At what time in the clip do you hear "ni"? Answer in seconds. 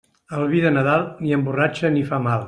1.25-1.35, 1.99-2.03